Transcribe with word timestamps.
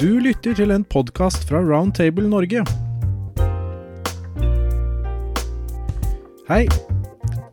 Du 0.00 0.14
lytter 0.16 0.54
til 0.56 0.70
en 0.72 0.84
podkast 0.88 1.42
fra 1.44 1.58
Roundtable 1.60 2.24
Norge. 2.24 2.62
Hei. 6.48 6.62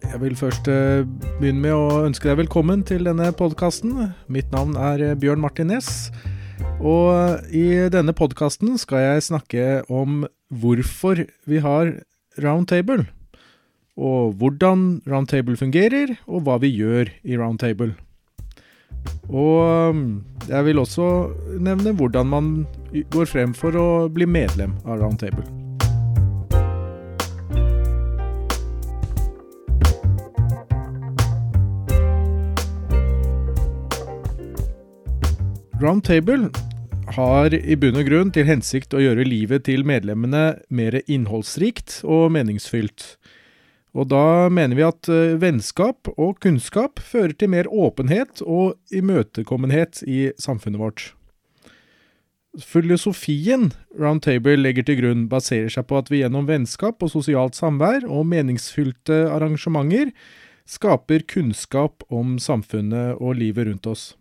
Jeg 0.05 0.21
vil 0.21 0.37
først 0.39 0.69
eh, 0.71 1.03
begynne 1.41 1.59
med 1.65 1.75
å 1.75 2.05
ønske 2.05 2.29
deg 2.29 2.39
velkommen 2.45 2.85
til 2.87 3.03
denne 3.03 3.33
podkasten. 3.35 4.13
Mitt 4.31 4.47
navn 4.55 4.79
er 4.79 5.03
eh, 5.09 5.17
Bjørn 5.19 5.43
Martin 5.43 5.73
Næss. 5.73 6.07
Og 6.79 7.11
eh, 7.17 7.51
i 7.51 7.67
denne 7.91 8.15
podkasten 8.15 8.79
skal 8.79 9.03
jeg 9.03 9.27
snakke 9.27 9.67
om 9.91 10.23
hvorfor 10.47 11.25
vi 11.51 11.59
har 11.67 11.97
Roundtable. 12.39 13.09
Og 13.99 14.39
hvordan 14.39 15.01
Roundtable 15.03 15.59
fungerer, 15.59 16.15
og 16.31 16.47
hva 16.47 16.61
vi 16.63 16.71
gjør 16.71 17.11
i 17.27 17.35
Roundtable. 17.35 17.97
Og 19.27 19.91
um, 19.91 20.03
jeg 20.47 20.65
vil 20.69 20.79
også 20.79 21.07
nevne 21.59 21.91
hvordan 21.91 22.27
man 22.31 22.51
går 23.11 23.27
frem 23.27 23.53
for 23.57 23.75
å 23.75 23.87
bli 24.07 24.27
medlem 24.29 24.77
av 24.87 25.01
Roundtable. 25.03 25.43
Roundtable 35.77 36.47
har 37.13 37.53
i 37.53 37.75
bunn 37.77 37.99
og 37.99 38.07
grunn 38.07 38.31
til 38.33 38.47
hensikt 38.47 38.95
å 38.97 39.01
gjøre 39.03 39.27
livet 39.27 39.67
til 39.67 39.83
medlemmene 39.85 40.57
mer 40.73 40.97
innholdsrikt 41.05 41.99
og 42.01 42.31
meningsfylt. 42.33 43.17
Og 43.97 44.09
da 44.11 44.47
mener 44.53 44.77
vi 44.77 44.85
at 44.85 45.09
eh, 45.09 45.37
vennskap 45.41 46.09
og 46.15 46.37
kunnskap 46.43 47.01
fører 47.01 47.33
til 47.33 47.49
mer 47.55 47.69
åpenhet 47.73 48.43
og 48.45 48.77
imøtekommenhet 48.93 50.03
i 50.05 50.27
samfunnet 50.37 50.81
vårt. 50.81 51.05
Filosofien 52.57 53.71
Roundtable 53.97 54.55
legger 54.57 54.85
til 54.85 54.99
grunn, 55.01 55.25
baserer 55.29 55.69
seg 55.73 55.85
på 55.89 55.97
at 55.99 56.09
vi 56.09 56.21
gjennom 56.23 56.47
vennskap 56.49 57.03
og 57.05 57.11
sosialt 57.13 57.57
samvær 57.57 58.05
og 58.05 58.25
meningsfylte 58.29 59.25
arrangementer 59.33 60.13
skaper 60.67 61.25
kunnskap 61.29 62.05
om 62.13 62.37
samfunnet 62.41 63.17
og 63.21 63.37
livet 63.41 63.69
rundt 63.69 63.89
oss. 63.89 64.11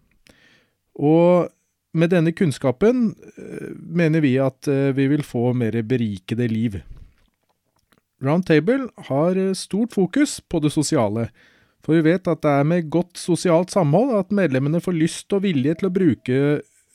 Og 0.97 1.49
med 1.97 2.13
denne 2.13 2.33
kunnskapen 2.37 3.11
eh, 3.37 3.73
mener 3.77 4.25
vi 4.25 4.37
at 4.41 4.69
eh, 4.73 4.93
vi 4.97 5.09
vil 5.13 5.25
få 5.25 5.51
mer 5.57 5.77
berikede 5.85 6.49
liv. 6.49 6.81
Roundtable 8.25 8.89
har 9.11 9.37
eh, 9.37 9.53
stort 9.53 9.93
fokus 9.93 10.41
på 10.41 10.61
det 10.65 10.73
sosiale, 10.73 11.29
for 11.85 11.99
vi 11.99 12.07
vet 12.09 12.29
at 12.29 12.43
det 12.43 12.53
er 12.61 12.67
med 12.67 12.91
godt 12.91 13.21
sosialt 13.21 13.75
samhold 13.75 14.17
at 14.19 14.35
medlemmene 14.35 14.81
får 14.83 14.97
lyst 14.97 15.37
og 15.37 15.45
vilje 15.45 15.77
til 15.79 15.91
å 15.91 15.95
bruke 15.95 16.39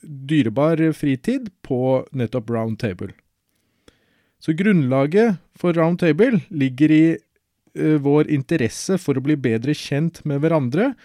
dyrebar 0.01 0.81
fritid 0.97 1.51
på 1.63 2.01
nettopp 2.17 2.49
Roundtable. 2.49 3.13
Så 4.41 4.55
grunnlaget 4.57 5.37
for 5.55 5.77
Roundtable 5.77 6.41
ligger 6.49 6.91
i 6.91 7.03
uh, 7.13 7.97
vår 8.01 8.31
interesse 8.33 8.97
for 8.97 9.15
å 9.15 9.23
bli 9.23 9.37
bedre 9.37 9.75
kjent 9.77 10.23
med 10.25 10.41
hverandre, 10.41 10.95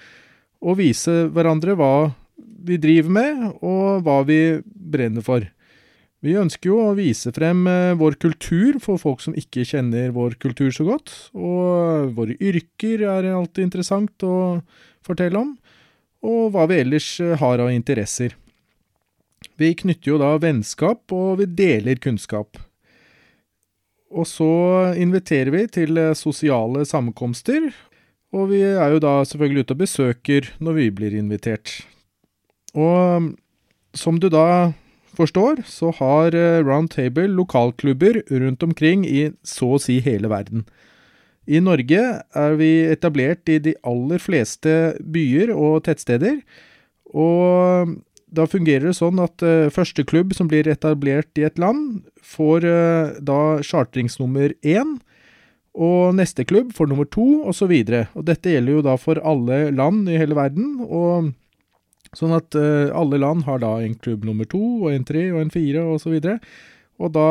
og 0.64 0.80
vise 0.80 1.26
hverandre 1.36 1.76
hva 1.76 2.16
vi 2.36 2.78
driver 2.80 3.12
med, 3.12 3.44
og 3.60 4.00
hva 4.06 4.22
vi 4.26 4.40
brenner 4.64 5.24
for. 5.24 5.44
Vi 6.24 6.32
ønsker 6.40 6.70
jo 6.70 6.78
å 6.80 6.94
vise 6.96 7.30
frem 7.36 7.66
eh, 7.68 7.94
vår 7.98 8.16
kultur 8.22 8.78
for 8.82 9.00
folk 9.00 9.20
som 9.22 9.36
ikke 9.36 9.66
kjenner 9.68 10.14
vår 10.16 10.38
kultur 10.40 10.72
så 10.72 10.86
godt. 10.88 11.12
Og 11.36 12.14
våre 12.16 12.36
yrker 12.40 13.04
er 13.04 13.28
alltid 13.34 13.68
interessant 13.68 14.24
å 14.24 14.62
fortelle 15.04 15.42
om. 15.42 15.52
Og 16.26 16.48
hva 16.54 16.64
vi 16.70 16.80
ellers 16.80 17.10
eh, 17.20 17.36
har 17.36 17.60
av 17.62 17.72
interesser. 17.72 18.34
Vi 19.60 19.74
knytter 19.76 20.14
jo 20.14 20.20
da 20.20 20.32
vennskap, 20.40 21.04
og 21.12 21.42
vi 21.42 21.50
deler 21.58 22.00
kunnskap. 22.00 22.56
Og 24.16 24.24
så 24.28 24.48
inviterer 24.96 25.52
vi 25.52 25.66
til 25.76 26.00
eh, 26.00 26.16
sosiale 26.16 26.86
sammenkomster. 26.88 27.68
Og 28.32 28.48
vi 28.54 28.62
er 28.64 28.96
jo 28.96 29.04
da 29.04 29.20
selvfølgelig 29.28 29.66
ute 29.66 29.76
og 29.76 29.84
besøker 29.84 30.50
når 30.64 30.80
vi 30.80 30.88
blir 30.96 31.20
invitert. 31.20 31.76
Og 32.72 33.30
som 33.96 34.18
du 34.20 34.26
da 34.32 34.72
forstår, 35.16 35.64
så 35.66 35.92
har 35.98 36.36
eh, 36.36 36.62
Roundtable 36.64 37.26
lokalklubber 37.32 38.22
rundt 38.30 38.62
omkring 38.66 39.06
i 39.08 39.30
så 39.46 39.76
å 39.76 39.82
si 39.82 39.98
hele 40.04 40.30
verden. 40.32 40.66
I 41.46 41.60
Norge 41.62 42.02
er 42.34 42.56
vi 42.58 42.70
etablert 42.90 43.46
i 43.48 43.60
de 43.62 43.76
aller 43.86 44.22
fleste 44.22 44.96
byer 45.00 45.52
og 45.54 45.84
tettsteder. 45.86 46.40
Og 47.14 47.94
da 48.34 48.46
fungerer 48.50 48.90
det 48.90 48.96
sånn 48.98 49.20
at 49.22 49.42
uh, 49.46 49.70
første 49.72 50.02
klubb 50.08 50.34
som 50.34 50.50
blir 50.50 50.66
etablert 50.68 51.38
i 51.38 51.46
et 51.46 51.60
land, 51.62 52.02
får 52.18 52.66
uh, 52.66 53.14
da 53.22 53.62
chartringsnummer 53.62 54.56
én. 54.66 54.96
Og 55.76 56.16
neste 56.16 56.46
klubb 56.48 56.72
får 56.74 56.90
nummer 56.90 57.06
to, 57.12 57.44
osv. 57.46 57.72
Og 58.16 58.22
dette 58.26 58.50
gjelder 58.50 58.78
jo 58.78 58.84
da 58.86 58.96
for 58.98 59.20
alle 59.22 59.68
land 59.76 60.08
i 60.10 60.18
hele 60.18 60.36
verden. 60.38 60.80
Og 60.82 61.30
Sånn 62.16 62.32
at 62.36 62.56
uh, 62.56 62.88
alle 62.96 63.20
land 63.20 63.44
har 63.44 63.60
da 63.60 63.76
en 63.84 63.96
klubb 64.00 64.24
nummer 64.24 64.48
to, 64.48 64.62
og 64.86 64.92
en 64.92 65.04
tre, 65.06 65.28
og 65.34 65.42
en 65.42 65.52
fire, 65.52 65.84
og 65.84 66.00
så. 66.00 66.14
Og 66.96 67.12
da 67.12 67.28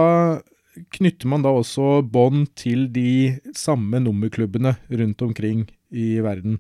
knytter 0.96 1.30
man 1.32 1.46
da 1.46 1.54
også 1.56 2.04
bånd 2.12 2.52
til 2.60 2.88
de 2.94 3.38
samme 3.58 4.02
nummerklubbene 4.04 4.76
rundt 4.92 5.24
omkring 5.26 5.66
i 5.90 6.20
verden. 6.24 6.60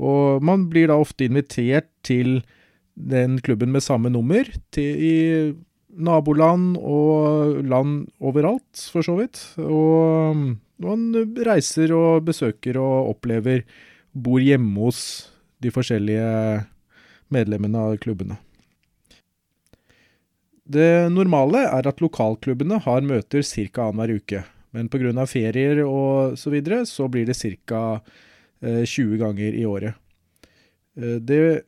Og 0.00 0.42
man 0.44 0.68
blir 0.72 0.88
da 0.88 0.96
ofte 1.00 1.26
invitert 1.28 1.90
til 2.06 2.40
den 2.94 3.38
klubben 3.44 3.72
med 3.72 3.84
samme 3.84 4.12
nummer 4.12 4.46
til, 4.72 4.96
i 4.96 5.16
naboland 5.92 6.76
og 6.78 7.60
land 7.68 8.06
overalt, 8.22 8.86
for 8.92 9.04
så 9.04 9.16
vidt. 9.18 9.40
Og 9.60 10.56
man 10.82 11.08
reiser 11.44 11.92
og 11.96 12.24
besøker 12.28 12.78
og 12.80 13.16
opplever, 13.16 13.66
bor 14.12 14.40
hjemme 14.42 14.88
hos 14.88 15.02
de 15.62 15.72
forskjellige 15.72 16.62
medlemmene 17.32 17.84
av 17.88 17.98
klubbene. 18.02 18.38
Det 20.72 21.10
normale 21.10 21.64
er 21.66 21.88
at 21.90 22.00
lokalklubbene 22.00 22.78
har 22.84 23.02
møter 23.04 23.42
ca. 23.42 23.88
annenhver 23.88 24.20
uke, 24.20 24.44
men 24.72 24.88
pga. 24.88 25.26
ferier 25.26 25.82
og 25.84 26.38
så 26.38 26.50
videre, 26.50 26.86
så 26.86 27.08
blir 27.08 27.26
det 27.26 27.36
ca. 27.36 28.00
20 28.62 28.86
eh, 28.86 29.18
ganger 29.18 29.52
i 29.58 29.66
året. 29.66 29.94
Eh, 30.96 31.18
det 31.18 31.62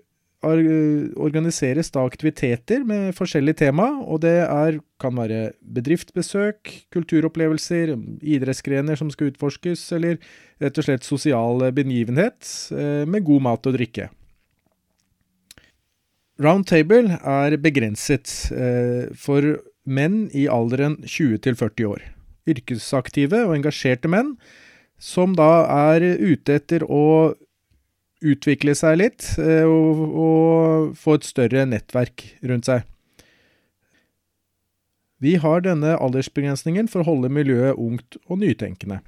organiseres 0.44 1.90
da 1.94 2.04
aktiviteter 2.04 2.84
med 2.84 3.14
forskjellige 3.16 3.62
tema, 3.64 3.86
og 4.04 4.20
det 4.24 4.36
er, 4.44 4.78
kan 5.00 5.16
være 5.16 5.54
bedriftsbesøk, 5.60 6.72
kulturopplevelser, 6.92 7.94
idrettsgrener 8.20 8.98
som 9.00 9.10
skal 9.12 9.32
utforskes, 9.32 9.86
eller 9.96 10.18
rett 10.62 10.78
og 10.78 10.86
slett 10.86 11.06
sosial 11.06 11.64
begivenhet 11.74 12.44
eh, 12.76 13.04
med 13.08 13.24
god 13.24 13.46
mat 13.48 13.70
og 13.70 13.78
drikke. 13.78 14.10
Roundtable 16.42 17.14
er 17.22 17.54
begrenset 17.62 18.30
eh, 18.50 19.06
for 19.14 19.60
menn 19.86 20.24
i 20.34 20.48
alderen 20.50 20.96
20 21.06 21.38
til 21.46 21.54
40 21.60 21.86
år. 21.86 22.02
Yrkesaktive 22.50 23.44
og 23.46 23.54
engasjerte 23.54 24.10
menn 24.10 24.34
som 24.98 25.36
da 25.38 25.66
er 25.92 26.02
ute 26.18 26.58
etter 26.58 26.82
å 26.90 27.34
utvikle 28.24 28.74
seg 28.74 28.98
litt 28.98 29.28
eh, 29.38 29.62
og, 29.62 30.02
og 30.24 30.98
få 30.98 31.20
et 31.20 31.28
større 31.28 31.64
nettverk 31.70 32.26
rundt 32.42 32.66
seg. 32.66 32.82
Vi 35.22 35.36
har 35.40 35.62
denne 35.64 35.94
aldersbegrensningen 36.02 36.90
for 36.90 37.04
å 37.04 37.12
holde 37.12 37.30
miljøet 37.32 37.78
ungt 37.78 38.18
og 38.26 38.42
nytenkende. 38.42 39.04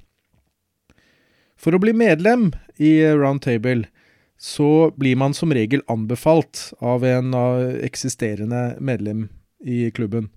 For 1.59 1.75
å 1.75 1.81
bli 1.81 1.91
medlem 1.97 2.53
i 2.79 3.01
Roundtable 3.17 3.89
så 4.37 4.91
blir 4.95 5.17
man 5.17 5.33
som 5.33 5.53
regel 5.53 5.81
anbefalt 5.89 6.71
av 6.79 7.05
en 7.05 7.33
eksisterende 7.81 8.77
medlem 8.79 9.27
i 9.65 9.91
klubben. 9.91 10.29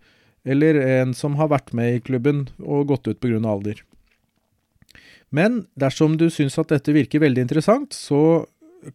Eller 0.45 0.75
en 0.75 1.13
som 1.15 1.37
har 1.37 1.51
vært 1.53 1.75
med 1.77 1.95
i 1.95 2.01
klubben 2.01 2.47
og 2.59 2.89
gått 2.89 3.09
ut 3.11 3.21
pga. 3.21 3.41
alder. 3.45 3.83
Men 5.31 5.67
dersom 5.79 6.17
du 6.19 6.29
syns 6.31 6.59
at 6.59 6.73
dette 6.73 6.95
virker 6.95 7.23
veldig 7.23 7.45
interessant, 7.47 7.95
så 7.95 8.47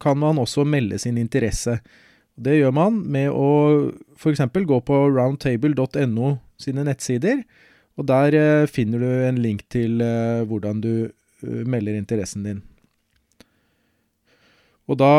kan 0.01 0.19
man 0.19 0.39
også 0.41 0.65
melde 0.68 1.00
sin 1.00 1.18
interesse. 1.18 1.79
Det 2.35 2.57
gjør 2.57 2.74
man 2.75 3.00
med 3.12 3.29
å 3.31 3.91
f.eks. 4.18 4.44
gå 4.51 4.79
på 4.83 5.00
roundtable.no 5.15 6.35
sine 6.59 6.83
nettsider, 6.88 7.44
og 7.95 8.07
der 8.09 8.35
eh, 8.35 8.68
finner 8.68 9.00
du 9.00 9.09
en 9.24 9.39
link 9.39 9.63
til 9.71 10.01
eh, 10.03 10.44
hvordan 10.47 10.81
du 10.83 10.94
eh, 11.07 11.62
melder 11.63 11.95
interessen 11.95 12.44
din. 12.44 12.63
Og 14.85 14.99
da 15.01 15.13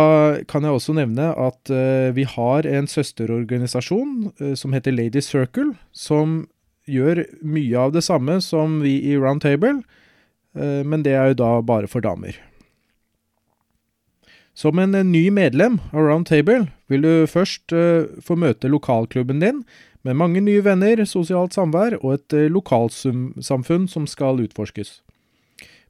kan 0.46 0.62
jeg 0.62 0.76
også 0.76 0.94
nevne 0.94 1.32
at 1.34 1.72
uh, 1.72 2.14
vi 2.14 2.26
har 2.28 2.68
en 2.70 2.86
søsterorganisasjon 2.86 4.32
uh, 4.40 4.54
som 4.54 4.76
heter 4.76 4.94
Ladies 4.94 5.30
Circle, 5.32 5.72
som 5.90 6.44
gjør 6.86 7.24
mye 7.42 7.80
av 7.80 7.96
det 7.96 8.04
samme 8.06 8.38
som 8.44 8.78
vi 8.84 9.00
i 9.10 9.16
Roundtable, 9.18 9.80
uh, 10.54 10.82
men 10.86 11.02
det 11.02 11.16
er 11.18 11.32
jo 11.32 11.40
da 11.42 11.50
bare 11.66 11.90
for 11.90 12.04
damer. 12.04 12.38
Som 14.56 14.78
en 14.80 14.94
ny 15.10 15.26
medlem 15.34 15.80
av 15.90 16.06
Roundtable 16.06 16.70
vil 16.88 17.02
du 17.04 17.26
først 17.28 17.74
få 18.24 18.36
møte 18.40 18.70
lokalklubben 18.72 19.42
din 19.42 19.58
Med 20.06 20.14
mange 20.14 20.40
nye 20.40 20.62
venner, 20.62 21.00
sosialt 21.02 21.56
samvær 21.56 21.96
og 21.98 22.12
et 22.14 22.34
eh, 22.36 22.46
lokalsamfunn 22.52 23.88
som 23.90 24.04
skal 24.06 24.38
utforskes. 24.44 25.00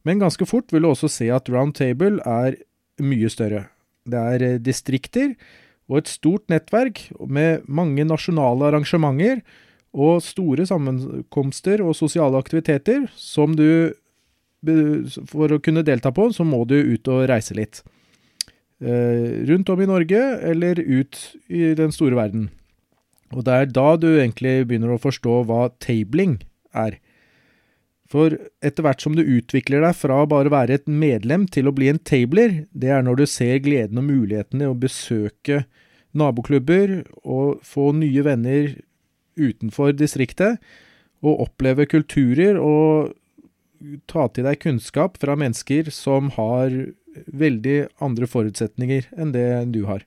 Men 0.08 0.22
ganske 0.22 0.46
fort 0.48 0.72
vil 0.72 0.86
du 0.86 0.88
også 0.88 1.10
se 1.12 1.28
at 1.34 1.50
Round 1.52 1.74
Table 1.76 2.22
er 2.24 2.56
mye 3.02 3.30
større. 3.32 3.66
Det 4.06 4.18
er 4.18 4.44
eh, 4.46 4.58
distrikter 4.62 5.34
og 5.90 6.00
et 6.00 6.10
stort 6.10 6.46
nettverk 6.50 7.04
med 7.30 7.66
mange 7.68 8.04
nasjonale 8.06 8.70
arrangementer 8.70 9.42
og 9.96 10.20
store 10.24 10.66
sammenkomster 10.68 11.82
og 11.84 11.96
sosiale 11.96 12.38
aktiviteter 12.40 13.06
som 13.16 13.56
du 13.56 13.94
For 15.30 15.52
å 15.52 15.60
kunne 15.62 15.84
delta 15.86 16.10
på, 16.10 16.24
så 16.34 16.42
må 16.42 16.64
du 16.66 16.74
ut 16.74 17.06
og 17.12 17.28
reise 17.30 17.54
litt. 17.54 17.84
Eh, 18.82 19.46
rundt 19.46 19.68
om 19.70 19.78
i 19.78 19.86
Norge, 19.86 20.18
eller 20.42 20.80
ut 20.80 21.18
i 21.46 21.70
den 21.78 21.92
store 21.94 22.16
verden. 22.18 22.48
Og 23.30 23.44
det 23.46 23.54
er 23.54 23.70
da 23.70 23.94
du 24.00 24.08
egentlig 24.16 24.66
begynner 24.66 24.96
å 24.96 24.98
forstå 24.98 25.44
hva 25.46 25.68
tabling 25.78 26.40
er. 26.74 26.98
For 28.10 28.36
etter 28.62 28.86
hvert 28.86 29.02
som 29.02 29.16
du 29.16 29.22
utvikler 29.24 29.82
deg 29.82 29.96
fra 29.98 30.20
bare 30.30 30.50
å 30.50 30.54
være 30.54 30.78
et 30.78 30.86
medlem 30.86 31.48
til 31.50 31.66
å 31.66 31.74
bli 31.74 31.88
en 31.90 31.98
tabler, 31.98 32.64
det 32.70 32.92
er 32.94 33.02
når 33.02 33.22
du 33.22 33.26
ser 33.30 33.58
gleden 33.64 33.98
og 33.98 34.06
mulighetene 34.06 34.66
i 34.66 34.70
å 34.70 34.78
besøke 34.78 35.64
naboklubber 36.16 37.00
og 37.24 37.62
få 37.66 37.90
nye 37.98 38.22
venner 38.24 38.76
utenfor 39.36 39.92
distriktet, 39.96 40.60
og 41.24 41.42
oppleve 41.48 41.86
kulturer 41.90 42.58
og 42.60 43.16
ta 44.08 44.26
til 44.32 44.46
deg 44.46 44.60
kunnskap 44.62 45.16
fra 45.20 45.34
mennesker 45.38 45.90
som 45.92 46.30
har 46.36 46.72
veldig 47.26 47.78
andre 48.04 48.28
forutsetninger 48.28 49.08
enn 49.16 49.32
det 49.34 49.48
du 49.74 49.82
har. 49.88 50.04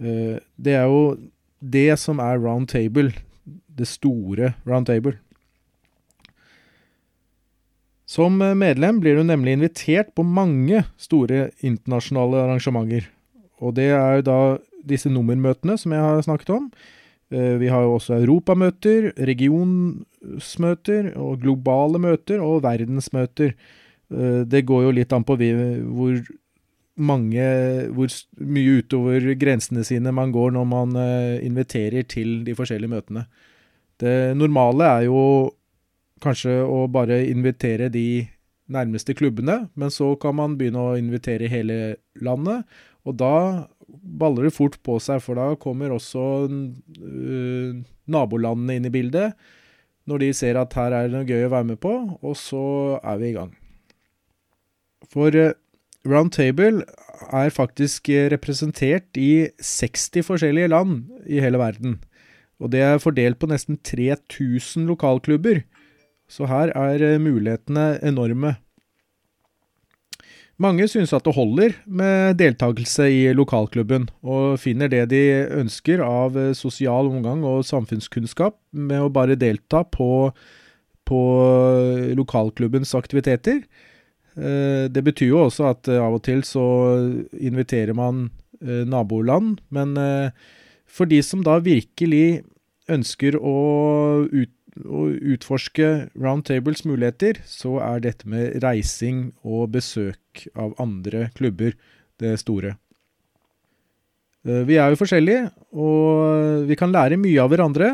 Eh, 0.00 0.38
det 0.56 0.76
er 0.78 0.86
jo 0.88 1.18
det 1.60 1.98
som 2.00 2.22
er 2.22 2.40
round 2.40 2.70
table, 2.72 3.12
det 3.44 3.88
store 3.90 4.54
round 4.64 4.88
table. 4.88 5.18
Som 8.10 8.40
medlem 8.58 8.98
blir 8.98 9.20
du 9.20 9.22
nemlig 9.22 9.54
invitert 9.54 10.08
på 10.18 10.24
mange 10.26 10.82
store 10.98 11.50
internasjonale 11.62 12.40
arrangementer. 12.42 13.06
Og 13.62 13.76
det 13.76 13.92
er 13.94 14.16
jo 14.18 14.24
da 14.26 14.40
disse 14.88 15.12
nummermøtene 15.12 15.76
som 15.78 15.94
jeg 15.94 16.02
har 16.02 16.24
snakket 16.26 16.50
om. 16.56 16.66
Eh, 17.30 17.54
vi 17.60 17.68
har 17.70 17.84
jo 17.86 17.94
også 17.94 18.18
europamøter, 18.18 19.12
regionsmøter 19.28 21.12
og 21.14 21.44
globale 21.44 22.00
møter 22.02 22.42
og 22.42 22.64
verdensmøter. 22.64 23.54
Eh, 24.10 24.42
det 24.50 24.64
går 24.66 24.88
jo 24.88 24.94
litt 24.96 25.12
an 25.14 25.26
på 25.26 25.38
hvor 25.38 26.22
mange 27.00 27.44
Hvor 27.96 28.12
mye 28.44 28.82
utover 28.82 29.24
grensene 29.40 29.84
sine 29.86 30.12
man 30.12 30.32
går 30.34 30.50
når 30.52 30.66
man 30.68 30.96
eh, 31.00 31.46
inviterer 31.46 32.02
til 32.02 32.42
de 32.44 32.52
forskjellige 32.52 32.90
møtene. 32.90 33.24
Det 33.96 34.36
normale 34.36 34.84
er 34.84 35.06
jo 35.06 35.54
kanskje 36.22 36.60
å 36.64 36.84
bare 36.92 37.22
invitere 37.28 37.90
de 37.92 38.28
nærmeste 38.70 39.14
klubbene, 39.18 39.64
men 39.74 39.92
så 39.92 40.12
kan 40.20 40.36
man 40.38 40.56
begynne 40.58 40.82
å 40.82 40.98
invitere 40.98 41.50
hele 41.50 41.96
landet. 42.22 42.66
Og 43.08 43.16
da 43.18 43.66
baller 43.88 44.46
det 44.46 44.54
fort 44.54 44.76
på 44.86 44.98
seg, 45.02 45.22
for 45.24 45.38
da 45.38 45.54
kommer 45.60 45.94
også 45.94 46.26
uh, 46.46 47.80
nabolandene 48.10 48.78
inn 48.78 48.86
i 48.88 48.94
bildet. 48.94 49.34
Når 50.08 50.22
de 50.22 50.30
ser 50.36 50.58
at 50.60 50.74
her 50.78 50.94
er 50.96 51.08
det 51.08 51.16
noe 51.16 51.28
gøy 51.28 51.46
å 51.46 51.54
være 51.54 51.70
med 51.72 51.80
på, 51.82 51.94
og 52.20 52.36
så 52.38 52.62
er 53.00 53.18
vi 53.20 53.32
i 53.32 53.36
gang. 53.36 53.50
For 55.10 55.34
uh, 55.34 55.56
Round 56.08 56.32
Table 56.36 56.84
er 57.36 57.50
faktisk 57.52 58.08
representert 58.32 59.18
i 59.20 59.50
60 59.60 60.24
forskjellige 60.24 60.70
land 60.72 61.02
i 61.28 61.42
hele 61.42 61.60
verden. 61.60 61.98
Og 62.60 62.72
det 62.72 62.80
er 62.84 63.02
fordelt 63.02 63.40
på 63.40 63.48
nesten 63.50 63.78
3000 63.84 64.88
lokalklubber. 64.88 65.62
Så 66.30 66.46
her 66.46 66.70
er 66.78 67.02
uh, 67.02 67.20
mulighetene 67.22 67.96
enorme. 68.06 68.56
Mange 70.60 70.84
synes 70.92 71.14
at 71.16 71.24
det 71.24 71.32
holder 71.32 71.72
med 71.88 72.36
deltakelse 72.36 73.06
i 73.08 73.20
lokalklubben, 73.32 74.10
og 74.20 74.58
finner 74.60 74.90
det 74.92 75.06
de 75.08 75.22
ønsker 75.56 76.02
av 76.04 76.36
eh, 76.36 76.52
sosial 76.56 77.08
omgang 77.08 77.40
og 77.48 77.64
samfunnskunnskap 77.64 78.58
med 78.76 79.00
å 79.00 79.12
bare 79.12 79.38
delta 79.40 79.80
på, 79.88 80.28
på 81.08 81.22
eh, 81.46 82.10
lokalklubbens 82.18 82.92
aktiviteter. 82.98 83.62
Eh, 84.36 84.84
det 84.92 85.04
betyr 85.06 85.32
jo 85.32 85.46
også 85.46 85.70
at 85.70 85.88
av 85.96 86.18
og 86.18 86.24
til 86.28 86.44
så 86.44 86.66
inviterer 87.40 87.96
man 87.96 88.28
naboland, 88.60 89.62
men 89.72 89.94
for 90.84 91.08
de 91.08 91.22
som 91.24 91.40
da 91.40 91.54
virkelig 91.64 92.42
ønsker 92.92 93.38
å 93.40 93.54
ut 94.28 94.50
å 94.84 95.06
utforske 95.34 96.10
Roundtables 96.18 96.84
muligheter, 96.88 97.40
så 97.46 97.78
er 97.84 98.04
dette 98.04 98.28
med 98.30 98.60
reising 98.64 99.30
og 99.42 99.72
besøk 99.76 100.46
av 100.54 100.76
andre 100.82 101.28
klubber 101.36 101.74
det 102.22 102.36
store. 102.42 102.76
Eh, 104.46 104.62
vi 104.68 104.78
er 104.80 104.92
jo 104.92 105.00
forskjellige, 105.00 105.50
og 105.76 106.68
vi 106.70 106.78
kan 106.78 106.94
lære 106.94 107.20
mye 107.20 107.42
av 107.42 107.52
hverandre. 107.52 107.92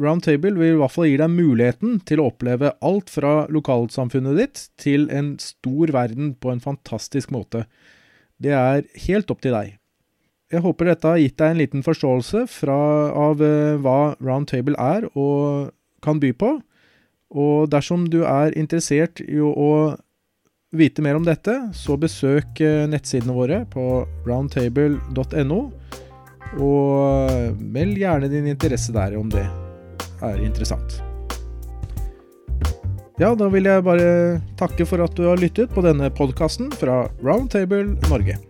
Roundtable 0.00 0.54
vil 0.56 0.74
i 0.74 0.80
hvert 0.80 0.94
fall 0.94 1.10
gi 1.10 1.18
deg 1.20 1.32
muligheten 1.34 1.98
til 2.08 2.22
å 2.22 2.30
oppleve 2.30 2.72
alt 2.80 3.12
fra 3.12 3.44
lokalsamfunnet 3.52 4.38
ditt 4.38 4.62
til 4.80 5.10
en 5.12 5.34
stor 5.42 5.92
verden 5.92 6.32
på 6.40 6.52
en 6.54 6.62
fantastisk 6.64 7.32
måte. 7.34 7.66
Det 8.40 8.54
er 8.56 8.86
helt 9.04 9.30
opp 9.32 9.42
til 9.44 9.52
deg. 9.52 9.76
Jeg 10.50 10.64
håper 10.64 10.88
dette 10.88 11.06
har 11.06 11.20
gitt 11.20 11.36
deg 11.38 11.52
en 11.52 11.60
liten 11.60 11.84
forståelse 11.86 12.46
fra, 12.50 12.78
av 13.12 13.42
uh, 13.44 13.76
hva 13.78 14.16
Roundtable 14.18 14.74
er, 14.82 15.06
og 15.12 15.70
kan 16.04 16.20
by 16.22 16.32
på. 16.36 16.54
Og 17.30 17.70
dersom 17.70 18.08
du 18.10 18.22
er 18.26 18.56
interessert 18.58 19.22
i 19.22 19.38
å 19.40 19.96
vite 20.74 21.02
mer 21.02 21.18
om 21.18 21.26
dette, 21.26 21.54
så 21.74 21.96
besøk 21.98 22.62
eh, 22.62 22.86
nettsidene 22.90 23.34
våre 23.34 23.62
på 23.70 24.04
roundtable.no. 24.26 25.60
Og 26.58 27.60
meld 27.60 28.00
gjerne 28.00 28.30
din 28.30 28.50
interesse 28.50 28.94
der 28.94 29.14
om 29.18 29.30
det 29.30 29.46
er 30.26 30.42
interessant. 30.42 30.98
Ja, 33.20 33.34
da 33.36 33.50
vil 33.52 33.68
jeg 33.68 33.84
bare 33.84 34.40
takke 34.58 34.86
for 34.88 35.04
at 35.04 35.12
du 35.18 35.26
har 35.28 35.40
lyttet 35.40 35.74
på 35.74 35.84
denne 35.84 36.08
podkasten 36.08 36.72
fra 36.80 37.04
Roundtable 37.20 37.98
Norge. 38.08 38.40